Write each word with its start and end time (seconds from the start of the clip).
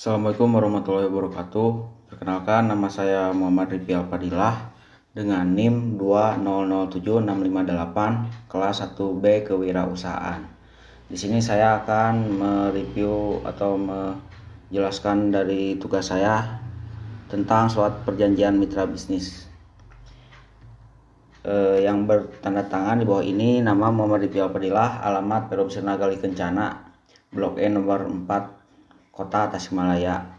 Assalamualaikum 0.00 0.56
warahmatullahi 0.56 1.12
wabarakatuh. 1.12 1.68
Perkenalkan 2.08 2.72
nama 2.72 2.88
saya 2.88 3.36
Muhammad 3.36 3.68
Rifi 3.68 3.92
Alfadilah 3.92 4.72
dengan 5.12 5.44
NIM 5.52 6.00
2007658 6.00 8.48
kelas 8.48 8.76
1B 8.96 9.24
kewirausahaan. 9.44 10.40
Di 11.04 11.20
sini 11.20 11.44
saya 11.44 11.84
akan 11.84 12.32
mereview 12.32 13.44
atau 13.44 13.76
menjelaskan 13.76 15.36
dari 15.36 15.76
tugas 15.76 16.08
saya 16.08 16.64
tentang 17.28 17.68
surat 17.68 18.00
perjanjian 18.00 18.56
mitra 18.56 18.88
bisnis. 18.88 19.52
Eh, 21.44 21.84
yang 21.84 22.08
bertanda 22.08 22.64
tangan 22.64 22.96
di 22.96 23.04
bawah 23.04 23.20
ini 23.20 23.60
nama 23.60 23.92
Muhammad 23.92 24.24
Rifi 24.24 24.40
Alfadilah, 24.40 25.04
alamat 25.04 25.52
Perum 25.52 25.68
Senagali 25.68 26.16
Kencana, 26.16 26.88
Blok 27.36 27.60
E 27.60 27.68
nomor 27.68 28.08
4 28.08 28.59
Kota 29.10 29.50
Tasikmalaya. 29.50 30.38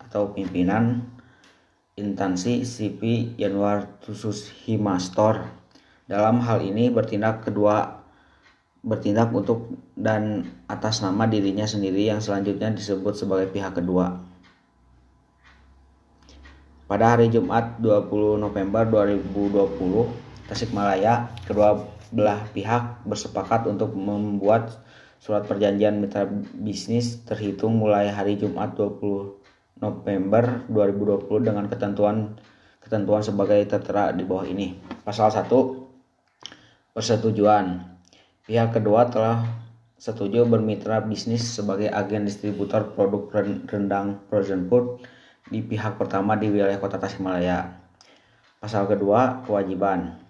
atau 0.00 0.32
pimpinan 0.32 1.04
instansi 2.00 2.64
CP 2.64 3.36
Januar 3.36 4.00
khusus 4.00 4.48
Himastor. 4.64 5.52
Dalam 6.08 6.40
hal 6.40 6.64
ini 6.64 6.88
bertindak 6.88 7.44
kedua 7.44 8.00
bertindak 8.82 9.30
untuk 9.30 9.78
dan 9.94 10.42
atas 10.66 10.98
nama 11.04 11.28
dirinya 11.28 11.68
sendiri 11.68 12.08
yang 12.10 12.18
selanjutnya 12.18 12.74
disebut 12.74 13.14
sebagai 13.14 13.46
pihak 13.54 13.78
kedua 13.78 14.31
pada 16.92 17.16
hari 17.16 17.32
Jumat 17.32 17.80
20 17.80 18.36
November 18.36 18.84
2020 18.84 19.32
Tasikmalaya, 20.44 21.32
kedua 21.48 21.88
belah 22.12 22.44
pihak 22.52 23.00
bersepakat 23.08 23.64
untuk 23.64 23.96
membuat 23.96 24.76
surat 25.16 25.48
perjanjian 25.48 26.04
mitra 26.04 26.28
bisnis 26.52 27.24
terhitung 27.24 27.80
mulai 27.80 28.12
hari 28.12 28.36
Jumat 28.36 28.76
20 28.76 29.00
November 29.80 30.68
2020 30.68 31.48
dengan 31.48 31.64
ketentuan 31.64 32.36
ketentuan 32.84 33.24
sebagai 33.24 33.64
tertera 33.64 34.12
di 34.12 34.28
bawah 34.28 34.44
ini. 34.44 34.76
Pasal 35.00 35.32
1 35.32 35.48
persetujuan. 36.92 37.88
Pihak 38.44 38.76
kedua 38.76 39.08
telah 39.08 39.40
setuju 39.96 40.44
bermitra 40.44 41.00
bisnis 41.00 41.56
sebagai 41.56 41.88
agen 41.88 42.28
distributor 42.28 42.92
produk 42.92 43.32
rendang 43.64 44.20
frozen 44.28 44.68
food 44.68 45.00
di 45.48 45.64
pihak 45.64 45.98
pertama 45.98 46.38
di 46.38 46.52
wilayah 46.52 46.78
Kota 46.78 47.00
Tasikmalaya. 47.00 47.82
Pasal 48.62 48.86
kedua, 48.86 49.42
kewajiban. 49.42 50.22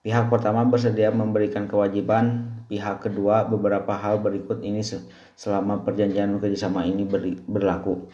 Pihak 0.00 0.32
pertama 0.32 0.64
bersedia 0.64 1.12
memberikan 1.12 1.68
kewajiban 1.68 2.48
pihak 2.70 3.04
kedua 3.04 3.44
beberapa 3.44 3.92
hal 3.92 4.22
berikut 4.22 4.64
ini 4.64 4.80
selama 5.36 5.84
perjanjian 5.84 6.38
kerjasama 6.40 6.86
ini 6.88 7.04
berlaku. 7.44 8.08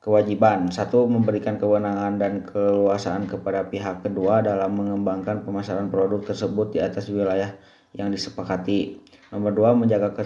Kewajiban 0.00 0.72
satu 0.72 1.04
memberikan 1.04 1.60
kewenangan 1.60 2.16
dan 2.16 2.40
keluasaan 2.48 3.28
kepada 3.28 3.68
pihak 3.68 4.00
kedua 4.00 4.40
dalam 4.40 4.72
mengembangkan 4.72 5.44
pemasaran 5.44 5.92
produk 5.92 6.24
tersebut 6.24 6.72
di 6.72 6.80
atas 6.80 7.12
wilayah 7.12 7.52
yang 7.92 8.08
disepakati. 8.08 8.96
Nomor 9.28 9.52
dua 9.52 9.76
menjaga 9.76 10.16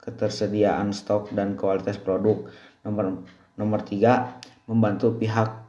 ketersediaan 0.00 0.96
stok 0.96 1.36
dan 1.36 1.52
kualitas 1.52 2.00
produk. 2.00 2.48
Nomor 2.80 3.28
nomor 3.54 3.86
tiga 3.86 4.40
membantu 4.66 5.14
pihak 5.14 5.64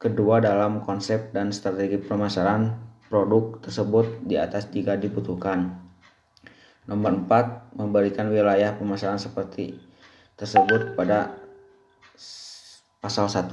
kedua 0.00 0.40
dalam 0.40 0.80
konsep 0.80 1.30
dan 1.36 1.52
strategi 1.52 2.00
pemasaran 2.00 2.72
produk 3.10 3.60
tersebut 3.60 4.24
di 4.24 4.40
atas 4.40 4.70
jika 4.72 4.96
dibutuhkan. 4.96 5.76
Nomor 6.88 7.26
4, 7.28 7.76
memberikan 7.76 8.32
wilayah 8.32 8.72
pemasaran 8.74 9.20
seperti 9.20 9.76
tersebut 10.34 10.96
pada 10.96 11.36
pasal 13.04 13.28
1. 13.28 13.46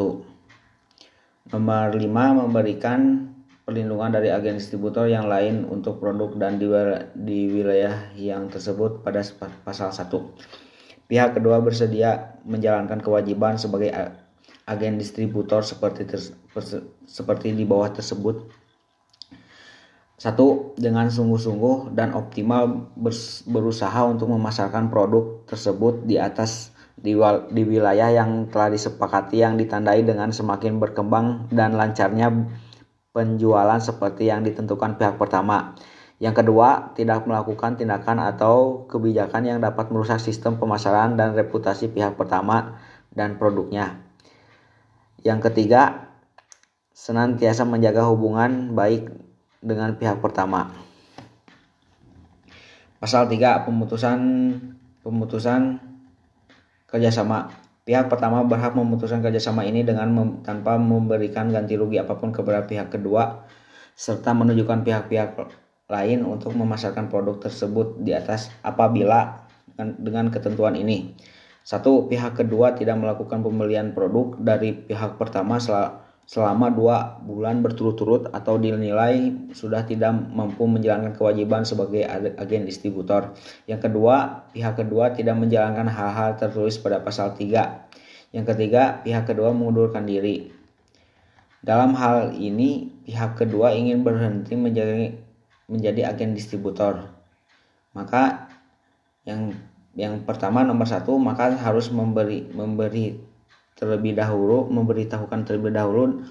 Nomor 1.52 1.88
5, 1.92 2.42
memberikan 2.48 3.30
perlindungan 3.68 4.16
dari 4.16 4.32
agen 4.32 4.56
distributor 4.56 5.12
yang 5.12 5.28
lain 5.28 5.68
untuk 5.68 6.00
produk 6.00 6.32
dan 6.40 6.56
di 7.12 7.52
wilayah 7.52 8.16
yang 8.16 8.48
tersebut 8.48 9.04
pada 9.04 9.20
pasal 9.68 9.92
1. 9.92 10.08
Pihak 11.08 11.40
kedua 11.40 11.64
bersedia 11.64 12.40
menjalankan 12.44 13.00
kewajiban 13.00 13.56
sebagai 13.56 13.96
agen 14.68 15.00
distributor 15.00 15.64
seperti 15.64 16.04
seperti 17.08 17.56
di 17.56 17.64
bawah 17.64 17.88
tersebut 17.92 18.52
satu, 20.18 20.74
dengan 20.74 21.14
sungguh-sungguh 21.14 21.94
dan 21.94 22.18
optimal 22.18 22.90
berusaha 23.46 24.02
untuk 24.10 24.34
memasarkan 24.34 24.90
produk 24.90 25.46
tersebut 25.46 26.10
di 26.10 26.18
atas 26.18 26.74
di, 26.98 27.14
di 27.54 27.62
wilayah 27.62 28.10
yang 28.10 28.50
telah 28.50 28.74
disepakati 28.74 29.46
yang 29.46 29.62
ditandai 29.62 30.02
dengan 30.02 30.34
semakin 30.34 30.82
berkembang 30.82 31.46
dan 31.54 31.78
lancarnya 31.78 32.34
penjualan 33.14 33.78
seperti 33.78 34.34
yang 34.34 34.42
ditentukan 34.42 34.98
pihak 34.98 35.22
pertama. 35.22 35.78
Yang 36.18 36.42
kedua, 36.42 36.98
tidak 36.98 37.30
melakukan 37.30 37.78
tindakan 37.78 38.18
atau 38.18 38.90
kebijakan 38.90 39.46
yang 39.46 39.60
dapat 39.62 39.94
merusak 39.94 40.18
sistem 40.18 40.58
pemasaran 40.58 41.14
dan 41.14 41.38
reputasi 41.38 41.94
pihak 41.94 42.18
pertama 42.18 42.82
dan 43.14 43.38
produknya. 43.38 44.02
Yang 45.22 45.50
ketiga, 45.52 46.10
senantiasa 46.98 47.70
menjaga 47.70 48.10
hubungan 48.10 48.74
baik 48.74 49.14
dengan 49.62 49.94
pihak 49.94 50.18
pertama. 50.18 50.74
Pasal 52.98 53.30
3 53.30 53.70
pemutusan 53.70 54.20
pemutusan 55.06 55.78
kerjasama. 56.90 57.54
Pihak 57.86 58.10
pertama 58.10 58.42
berhak 58.44 58.74
memutuskan 58.74 59.22
kerjasama 59.22 59.64
ini 59.64 59.86
dengan 59.86 60.10
mem, 60.12 60.30
tanpa 60.42 60.76
memberikan 60.82 61.48
ganti 61.54 61.78
rugi 61.78 62.02
apa 62.02 62.18
pun 62.18 62.34
kepada 62.34 62.66
pihak 62.66 62.90
kedua 62.92 63.48
serta 63.94 64.34
menunjukkan 64.36 64.84
pihak-pihak 64.84 65.38
lain 65.88 66.28
untuk 66.28 66.52
memasarkan 66.52 67.08
produk 67.08 67.40
tersebut 67.40 68.04
di 68.04 68.12
atas 68.12 68.52
apabila 68.60 69.48
dengan, 70.04 70.28
ketentuan 70.28 70.76
ini. 70.76 71.16
Satu, 71.64 72.08
pihak 72.12 72.36
kedua 72.44 72.76
tidak 72.76 73.00
melakukan 73.00 73.40
pembelian 73.44 73.96
produk 73.96 74.36
dari 74.40 74.76
pihak 74.76 75.16
pertama 75.16 75.60
selama 76.28 76.68
dua 76.72 77.20
bulan 77.24 77.64
berturut-turut 77.64 78.28
atau 78.36 78.60
dinilai 78.60 79.32
sudah 79.56 79.88
tidak 79.88 80.12
mampu 80.12 80.68
menjalankan 80.68 81.16
kewajiban 81.16 81.64
sebagai 81.64 82.04
agen 82.36 82.68
distributor. 82.68 83.36
Yang 83.68 83.92
kedua, 83.92 84.48
pihak 84.52 84.80
kedua 84.80 85.16
tidak 85.16 85.40
menjalankan 85.40 85.88
hal-hal 85.88 86.36
tertulis 86.36 86.76
pada 86.80 87.00
pasal 87.00 87.36
3. 87.36 88.36
Yang 88.36 88.46
ketiga, 88.56 89.04
pihak 89.08 89.24
kedua 89.28 89.56
mengundurkan 89.56 90.04
diri. 90.04 90.52
Dalam 91.64 91.96
hal 91.96 92.36
ini, 92.36 92.92
pihak 93.08 93.40
kedua 93.40 93.76
ingin 93.76 94.04
berhenti 94.04 94.56
menjadi 94.56 95.27
menjadi 95.68 96.12
agen 96.12 96.34
distributor. 96.34 97.12
Maka 97.92 98.52
yang 99.28 99.56
yang 99.98 100.24
pertama 100.24 100.64
nomor 100.64 100.88
satu 100.88 101.20
maka 101.20 101.52
harus 101.58 101.92
memberi 101.92 102.48
memberi 102.54 103.18
terlebih 103.78 104.18
dahulu 104.18 104.70
memberitahukan 104.72 105.46
terlebih 105.46 105.74
dahulu 105.74 106.24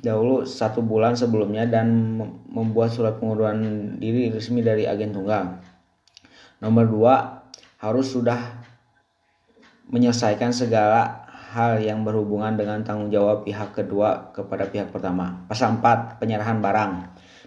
dahulu 0.00 0.48
satu 0.48 0.80
bulan 0.80 1.12
sebelumnya 1.14 1.68
dan 1.68 2.16
membuat 2.48 2.90
surat 2.90 3.20
pengunduran 3.20 3.94
diri 4.00 4.32
resmi 4.32 4.64
dari 4.64 4.88
agen 4.88 5.12
tunggal. 5.12 5.60
Nomor 6.64 6.84
dua 6.88 7.14
harus 7.80 8.08
sudah 8.08 8.64
menyelesaikan 9.90 10.54
segala 10.54 11.28
hal 11.50 11.82
yang 11.82 12.06
berhubungan 12.06 12.54
dengan 12.54 12.86
tanggung 12.86 13.10
jawab 13.10 13.42
pihak 13.42 13.74
kedua 13.74 14.30
kepada 14.30 14.70
pihak 14.70 14.94
pertama. 14.94 15.42
Pasal 15.50 15.82
4, 15.82 16.22
penyerahan 16.22 16.62
barang. 16.62 16.92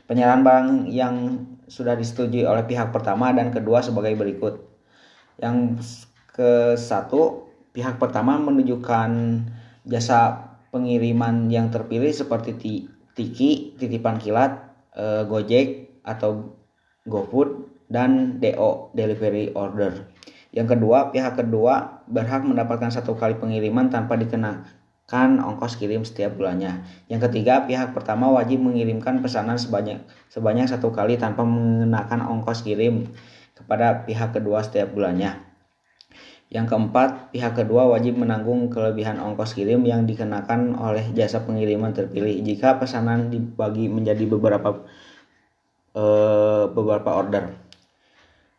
Penyerahan 0.03 0.43
barang 0.43 0.69
yang 0.91 1.47
sudah 1.67 1.95
disetujui 1.95 2.43
oleh 2.43 2.67
pihak 2.67 2.91
pertama 2.91 3.31
dan 3.31 3.49
kedua 3.49 3.79
sebagai 3.79 4.13
berikut. 4.19 4.59
Yang 5.39 5.57
ke 6.27 6.75
satu, 6.75 7.47
pihak 7.71 7.97
pertama 7.97 8.35
menunjukkan 8.35 9.09
jasa 9.87 10.51
pengiriman 10.75 11.47
yang 11.47 11.71
terpilih 11.71 12.11
seperti 12.11 12.55
Tiki, 13.13 13.77
titipan 13.77 14.17
kilat, 14.17 14.73
e, 14.97 15.23
Gojek 15.29 16.01
atau 16.01 16.57
GoFood 17.05 17.69
dan 17.93 18.41
DO 18.41 18.89
delivery 18.97 19.53
order. 19.53 20.09
Yang 20.49 20.77
kedua, 20.77 21.13
pihak 21.13 21.37
kedua 21.37 22.03
berhak 22.09 22.41
mendapatkan 22.41 22.89
satu 22.89 23.13
kali 23.13 23.37
pengiriman 23.37 23.93
tanpa 23.93 24.17
dikenakan 24.17 24.82
ongkos 25.11 25.75
kirim 25.77 26.07
setiap 26.07 26.39
bulannya. 26.39 26.87
Yang 27.11 27.29
ketiga, 27.29 27.67
pihak 27.67 27.91
pertama 27.91 28.31
wajib 28.31 28.63
mengirimkan 28.63 29.19
pesanan 29.19 29.59
sebanyak 29.59 30.01
sebanyak 30.31 30.65
satu 30.65 30.89
kali 30.89 31.19
tanpa 31.19 31.43
mengenakan 31.43 32.23
ongkos 32.23 32.63
kirim 32.63 33.11
kepada 33.53 34.07
pihak 34.07 34.33
kedua 34.33 34.63
setiap 34.63 34.95
bulannya. 34.95 35.37
Yang 36.53 36.69
keempat, 36.69 37.33
pihak 37.33 37.57
kedua 37.57 37.89
wajib 37.89 38.13
menanggung 38.17 38.69
kelebihan 38.69 39.17
ongkos 39.17 39.57
kirim 39.57 39.85
yang 39.89 40.05
dikenakan 40.05 40.77
oleh 40.77 41.09
jasa 41.17 41.41
pengiriman 41.41 41.93
terpilih 41.93 42.45
jika 42.45 42.77
pesanan 42.77 43.33
dibagi 43.33 43.89
menjadi 43.89 44.21
beberapa 44.29 44.85
uh, 45.97 46.69
beberapa 46.69 47.09
order. 47.09 47.57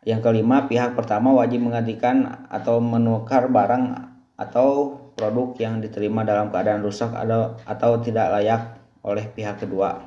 Yang 0.03 0.21
kelima, 0.27 0.67
pihak 0.67 0.93
pertama 0.93 1.33
wajib 1.33 1.65
menggantikan 1.65 2.45
atau 2.51 2.77
menukar 2.77 3.47
barang 3.49 4.13
atau 4.37 4.99
produk 5.15 5.55
yang 5.57 5.79
diterima 5.79 6.27
dalam 6.27 6.51
keadaan 6.51 6.83
rusak 6.83 7.15
atau, 7.15 7.91
tidak 8.03 8.29
layak 8.35 8.61
oleh 9.01 9.25
pihak 9.31 9.63
kedua. 9.63 10.03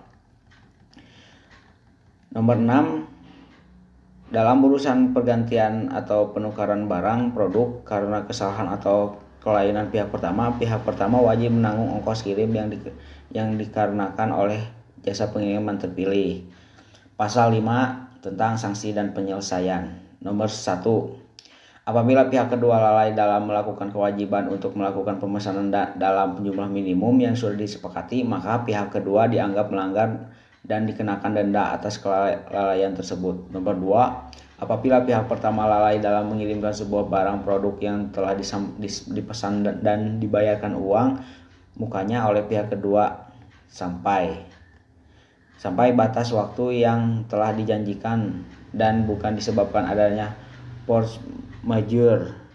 Nomor 2.28 2.60
6, 2.60 4.28
dalam 4.28 4.60
urusan 4.60 5.16
pergantian 5.16 5.88
atau 5.88 6.37
penukaran 6.37 6.84
barang 6.84 7.32
produk 7.32 7.81
karena 7.88 8.28
kesalahan 8.28 8.69
atau 8.69 9.16
kelainan 9.40 9.88
pihak 9.88 10.12
pertama, 10.12 10.52
pihak 10.60 10.84
pertama 10.84 11.16
wajib 11.25 11.56
menanggung 11.56 11.88
ongkos 11.96 12.20
kirim 12.20 12.52
yang 12.52 12.69
di, 12.69 12.76
yang 13.32 13.56
dikarenakan 13.56 14.28
oleh 14.37 14.60
jasa 15.00 15.32
pengiriman 15.32 15.81
terpilih. 15.81 16.44
Pasal 17.16 17.56
5 17.56 18.20
tentang 18.20 18.60
sanksi 18.60 18.93
dan 18.93 19.16
penyelesaian. 19.16 19.88
Nomor 20.20 20.52
satu, 20.52 21.16
apabila 21.88 22.29
pihak 22.29 22.52
kedua 22.52 22.76
lalai 22.76 23.17
dalam 23.17 23.49
melakukan 23.49 23.88
kewajiban 23.88 24.52
untuk 24.52 24.76
melakukan 24.76 25.17
pemesanan 25.17 25.73
da 25.73 25.96
dalam 25.96 26.37
jumlah 26.37 26.69
minimum 26.69 27.17
yang 27.17 27.32
sudah 27.32 27.56
disepakati, 27.56 28.29
maka 28.29 28.61
pihak 28.69 28.93
kedua 28.93 29.25
dianggap 29.25 29.73
melanggar 29.73 30.29
dan 30.69 30.85
dikenakan 30.85 31.32
denda 31.32 31.73
atas 31.73 31.96
kelalaian 31.96 32.93
tersebut. 32.93 33.49
Nomor 33.49 33.81
dua, 33.81 34.02
apabila 34.61 35.00
pihak 35.00 35.32
pertama 35.32 35.64
lalai 35.64 35.96
dalam 35.96 36.29
mengirimkan 36.29 36.76
sebuah 36.76 37.08
barang 37.08 37.40
produk 37.40 37.75
yang 37.81 38.12
telah 38.12 38.37
dipesan 39.08 39.64
dan 39.81 40.20
dibayarkan 40.20 40.76
uang 40.76 41.08
mukanya 41.81 42.29
oleh 42.29 42.44
pihak 42.44 42.69
kedua 42.69 43.32
sampai 43.73 44.44
sampai 45.56 45.96
batas 45.96 46.37
waktu 46.37 46.84
yang 46.84 47.25
telah 47.32 47.56
dijanjikan 47.56 48.44
dan 48.76 49.08
bukan 49.08 49.34
disebabkan 49.34 49.88
adanya 49.88 50.37
majeure 51.62 52.49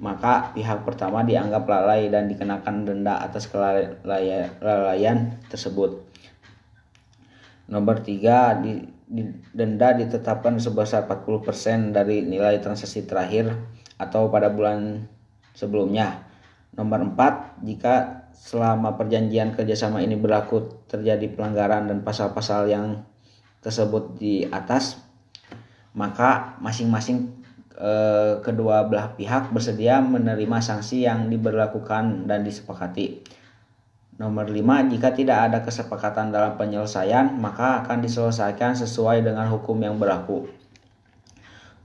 maka 0.00 0.56
pihak 0.56 0.88
pertama 0.88 1.20
dianggap 1.20 1.68
lalai 1.68 2.08
dan 2.08 2.24
dikenakan 2.24 2.88
denda 2.88 3.20
atas 3.20 3.52
kelalaian 3.52 5.36
tersebut. 5.52 6.00
Nomor 7.68 8.00
3, 8.00 8.64
di, 8.64 8.80
di, 9.06 9.22
denda 9.52 9.92
ditetapkan 9.92 10.56
sebesar 10.56 11.04
40% 11.04 11.92
dari 11.94 12.24
nilai 12.24 12.58
transaksi 12.64 13.04
terakhir 13.04 13.52
atau 14.00 14.32
pada 14.32 14.48
bulan 14.48 15.04
sebelumnya. 15.52 16.24
Nomor 16.74 17.14
4, 17.14 17.60
jika 17.62 18.24
selama 18.32 18.96
perjanjian 18.96 19.52
kerjasama 19.52 20.00
ini 20.00 20.16
berlaku 20.16 20.80
terjadi 20.88 21.28
pelanggaran 21.28 21.92
dan 21.92 22.00
pasal-pasal 22.00 22.72
yang 22.72 23.04
tersebut 23.60 24.16
di 24.16 24.48
atas, 24.48 24.96
maka 25.92 26.56
masing-masing 26.64 27.39
eh, 27.80 28.32
kedua 28.44 28.84
belah 28.86 29.16
pihak 29.16 29.50
bersedia 29.50 30.04
menerima 30.04 30.60
sanksi 30.60 31.08
yang 31.08 31.32
diberlakukan 31.32 32.28
dan 32.28 32.44
disepakati. 32.44 33.24
Nomor 34.20 34.52
5, 34.52 34.92
jika 34.92 35.16
tidak 35.16 35.48
ada 35.48 35.58
kesepakatan 35.64 36.28
dalam 36.28 36.60
penyelesaian, 36.60 37.40
maka 37.40 37.80
akan 37.80 38.04
diselesaikan 38.04 38.76
sesuai 38.76 39.24
dengan 39.24 39.48
hukum 39.48 39.80
yang 39.80 39.96
berlaku. 39.96 40.44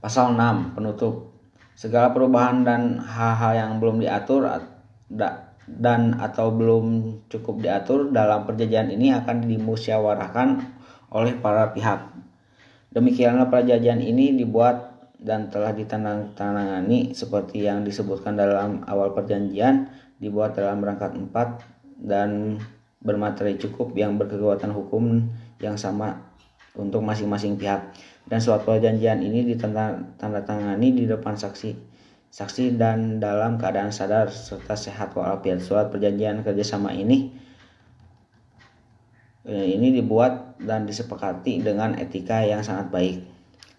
Pasal 0.04 0.36
6, 0.36 0.76
penutup. 0.76 1.32
Segala 1.72 2.12
perubahan 2.12 2.60
dan 2.60 3.00
hal-hal 3.00 3.52
yang 3.56 3.72
belum 3.80 4.04
diatur 4.04 4.44
dan 5.66 6.16
atau 6.20 6.52
belum 6.52 7.18
cukup 7.32 7.64
diatur 7.64 8.12
dalam 8.12 8.44
perjanjian 8.44 8.92
ini 8.92 9.16
akan 9.16 9.48
dimusyawarahkan 9.48 10.48
oleh 11.12 11.34
para 11.40 11.72
pihak. 11.72 12.16
Demikianlah 12.92 13.52
perjanjian 13.52 14.00
ini 14.00 14.36
dibuat 14.36 14.95
dan 15.20 15.48
telah 15.48 15.72
ditandatangani 15.72 17.16
seperti 17.16 17.64
yang 17.64 17.82
disebutkan 17.82 18.36
dalam 18.36 18.84
awal 18.84 19.16
perjanjian 19.16 19.88
dibuat 20.20 20.56
dalam 20.56 20.84
rangka 20.84 21.12
4 21.12 22.04
dan 22.04 22.60
bermateri 23.00 23.56
cukup 23.56 23.96
yang 23.96 24.20
berkekuatan 24.20 24.72
hukum 24.72 25.28
yang 25.60 25.76
sama 25.80 26.20
untuk 26.76 27.00
masing-masing 27.00 27.56
pihak 27.56 27.96
dan 28.26 28.38
suatu 28.42 28.74
perjanjian 28.74 29.22
ini 29.22 29.46
ditandatangani 29.46 30.88
di 30.92 31.04
depan 31.06 31.38
saksi 31.38 31.96
saksi 32.36 32.76
dan 32.76 33.16
dalam 33.22 33.56
keadaan 33.56 33.94
sadar 33.94 34.28
serta 34.28 34.76
sehat 34.76 35.16
walafiat. 35.16 35.62
Surat 35.62 35.88
perjanjian 35.88 36.44
kerjasama 36.44 36.92
ini 36.92 37.32
eh, 39.46 39.66
ini 39.72 39.94
dibuat 39.94 40.58
dan 40.60 40.84
disepakati 40.84 41.62
dengan 41.62 41.96
etika 41.96 42.42
yang 42.44 42.60
sangat 42.60 42.92
baik. 42.92 43.16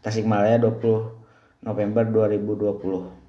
Tasikmalaya 0.01 0.57
20 0.57 1.16
November 1.67 2.07
2020 2.07 3.26